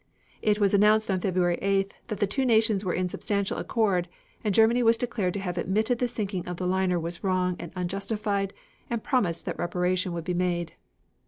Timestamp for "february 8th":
1.21-1.91